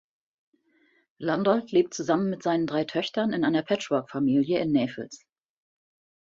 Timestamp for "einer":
3.45-3.61